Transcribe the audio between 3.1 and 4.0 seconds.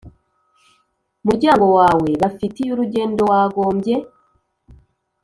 Wagombye